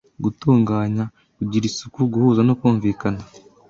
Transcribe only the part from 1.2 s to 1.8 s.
kugira